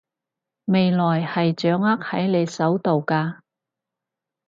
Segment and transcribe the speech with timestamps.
[0.65, 3.37] 未來係掌握喺你手度㗎